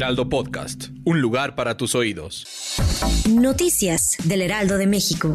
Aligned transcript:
Heraldo 0.00 0.30
Podcast, 0.30 0.86
un 1.04 1.20
lugar 1.20 1.54
para 1.54 1.76
tus 1.76 1.94
oídos. 1.94 2.46
Noticias 3.28 4.16
del 4.24 4.40
Heraldo 4.40 4.78
de 4.78 4.86
México. 4.86 5.34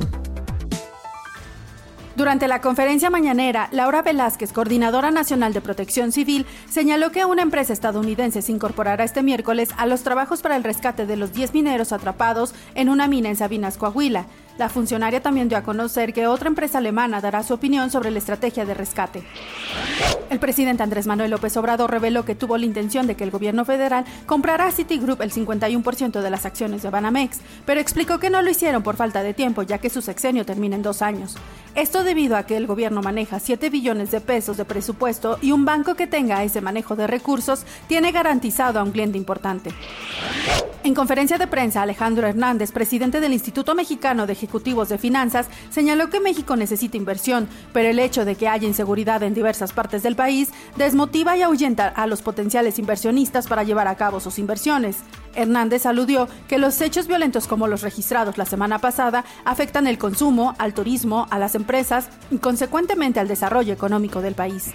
Durante 2.15 2.47
la 2.47 2.61
conferencia 2.61 3.11
mañanera, 3.11 3.69
Laura 3.71 4.01
Velázquez, 4.01 4.51
coordinadora 4.51 5.11
nacional 5.11 5.53
de 5.53 5.61
protección 5.61 6.11
civil, 6.11 6.47
señaló 6.67 7.11
que 7.11 7.25
una 7.25 7.43
empresa 7.43 7.73
estadounidense 7.73 8.41
se 8.41 8.53
incorporará 8.53 9.03
este 9.03 9.21
miércoles 9.21 9.69
a 9.77 9.85
los 9.85 10.01
trabajos 10.01 10.41
para 10.41 10.55
el 10.55 10.63
rescate 10.63 11.05
de 11.05 11.15
los 11.15 11.31
10 11.31 11.53
mineros 11.53 11.91
atrapados 11.91 12.55
en 12.73 12.89
una 12.89 13.07
mina 13.07 13.29
en 13.29 13.35
Sabinas, 13.35 13.77
Coahuila. 13.77 14.25
La 14.57 14.69
funcionaria 14.69 15.21
también 15.21 15.49
dio 15.49 15.57
a 15.57 15.63
conocer 15.63 16.13
que 16.13 16.27
otra 16.27 16.47
empresa 16.47 16.77
alemana 16.77 17.19
dará 17.19 17.43
su 17.43 17.53
opinión 17.53 17.91
sobre 17.91 18.09
la 18.09 18.19
estrategia 18.19 18.65
de 18.65 18.73
rescate. 18.73 19.23
El 20.29 20.39
presidente 20.39 20.81
Andrés 20.81 21.07
Manuel 21.07 21.31
López 21.31 21.57
Obrador 21.57 21.91
reveló 21.91 22.23
que 22.23 22.35
tuvo 22.35 22.57
la 22.57 22.65
intención 22.65 23.05
de 23.05 23.15
que 23.15 23.25
el 23.25 23.31
gobierno 23.31 23.65
federal 23.65 24.05
comprara 24.25 24.67
a 24.67 24.71
Citigroup 24.71 25.21
el 25.21 25.33
51% 25.33 26.21
de 26.21 26.29
las 26.29 26.45
acciones 26.45 26.83
de 26.83 26.89
Banamex, 26.89 27.41
pero 27.65 27.81
explicó 27.81 28.17
que 28.17 28.29
no 28.29 28.41
lo 28.41 28.49
hicieron 28.49 28.81
por 28.81 28.95
falta 28.95 29.23
de 29.23 29.33
tiempo, 29.33 29.61
ya 29.61 29.79
que 29.79 29.89
su 29.89 30.01
sexenio 30.01 30.45
termina 30.45 30.77
en 30.77 30.83
dos 30.83 31.01
años. 31.01 31.35
Esto 31.75 32.05
debido 32.05 32.37
a 32.37 32.43
que 32.43 32.55
el 32.55 32.67
gobierno 32.67 33.01
maneja 33.01 33.41
7 33.41 33.69
billones 33.69 34.09
de 34.11 34.21
pesos 34.21 34.55
de 34.55 34.63
presupuesto 34.63 35.37
y 35.41 35.51
un 35.51 35.65
banco 35.65 35.95
que 35.95 36.07
tenga 36.07 36.43
ese 36.43 36.61
manejo 36.61 36.95
de 36.95 37.07
recursos 37.07 37.65
tiene 37.87 38.13
garantizado 38.13 38.79
a 38.79 38.83
un 38.83 38.91
cliente 38.91 39.17
importante. 39.17 39.71
En 40.85 40.93
conferencia 40.93 41.39
de 41.39 41.47
prensa, 41.47 41.81
Alejandro 41.81 42.27
Hernández, 42.27 42.71
presidente 42.71 43.19
del 43.19 43.33
Instituto 43.33 43.73
Mexicano 43.73 44.27
de 44.27 44.35
Ejecutivos 44.45 44.89
de 44.89 44.97
Finanzas, 44.97 45.47
señaló 45.69 46.09
que 46.09 46.19
México 46.19 46.55
necesita 46.55 46.97
inversión, 46.97 47.49
pero 47.73 47.89
el 47.89 47.99
hecho 47.99 48.25
de 48.25 48.35
que 48.35 48.47
haya 48.47 48.67
inseguridad 48.67 49.23
en 49.23 49.33
diversas 49.33 49.73
partes 49.73 50.03
del 50.03 50.15
país 50.15 50.51
desmotiva 50.77 51.35
y 51.35 51.41
ahuyenta 51.41 51.87
a 51.87 52.07
los 52.07 52.21
potenciales 52.21 52.79
inversionistas 52.79 53.47
para 53.47 53.63
llevar 53.63 53.87
a 53.87 53.95
cabo 53.95 54.19
sus 54.19 54.39
inversiones. 54.39 54.97
Hernández 55.33 55.85
aludió 55.85 56.27
que 56.47 56.57
los 56.57 56.79
hechos 56.81 57.07
violentos 57.07 57.47
como 57.47 57.67
los 57.67 57.81
registrados 57.81 58.37
la 58.37 58.45
semana 58.45 58.79
pasada 58.79 59.25
afectan 59.43 59.87
el 59.87 59.97
consumo, 59.97 60.55
al 60.57 60.73
turismo, 60.73 61.27
a 61.29 61.39
las 61.39 61.55
empresas 61.55 62.07
y 62.31 62.37
consecuentemente 62.37 63.19
al 63.19 63.27
desarrollo 63.27 63.73
económico 63.73 64.21
del 64.21 64.35
país. 64.35 64.73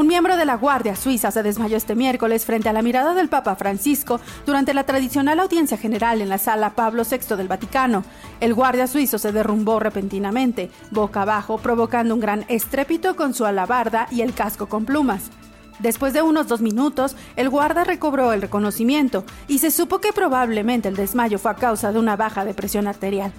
Un 0.00 0.06
miembro 0.06 0.38
de 0.38 0.46
la 0.46 0.56
Guardia 0.56 0.96
Suiza 0.96 1.30
se 1.30 1.42
desmayó 1.42 1.76
este 1.76 1.94
miércoles 1.94 2.46
frente 2.46 2.70
a 2.70 2.72
la 2.72 2.80
mirada 2.80 3.12
del 3.12 3.28
Papa 3.28 3.54
Francisco 3.54 4.18
durante 4.46 4.72
la 4.72 4.84
tradicional 4.84 5.38
audiencia 5.38 5.76
general 5.76 6.22
en 6.22 6.30
la 6.30 6.38
sala 6.38 6.70
Pablo 6.70 7.02
VI 7.04 7.36
del 7.36 7.48
Vaticano. 7.48 8.02
El 8.40 8.54
guardia 8.54 8.86
suizo 8.86 9.18
se 9.18 9.30
derrumbó 9.30 9.78
repentinamente, 9.78 10.70
boca 10.90 11.20
abajo, 11.20 11.58
provocando 11.58 12.14
un 12.14 12.20
gran 12.20 12.46
estrépito 12.48 13.14
con 13.14 13.34
su 13.34 13.44
alabarda 13.44 14.06
y 14.10 14.22
el 14.22 14.32
casco 14.32 14.70
con 14.70 14.86
plumas. 14.86 15.24
Después 15.80 16.14
de 16.14 16.22
unos 16.22 16.48
dos 16.48 16.62
minutos, 16.62 17.14
el 17.36 17.50
guarda 17.50 17.84
recobró 17.84 18.32
el 18.32 18.40
reconocimiento 18.40 19.24
y 19.48 19.58
se 19.58 19.70
supo 19.70 20.00
que 20.00 20.14
probablemente 20.14 20.88
el 20.88 20.96
desmayo 20.96 21.38
fue 21.38 21.50
a 21.50 21.56
causa 21.56 21.92
de 21.92 21.98
una 21.98 22.16
baja 22.16 22.46
de 22.46 22.54
presión 22.54 22.86
arterial. 22.86 23.32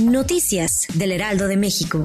Noticias 0.00 0.88
del 0.94 1.12
Heraldo 1.12 1.46
de 1.46 1.56
México. 1.56 2.04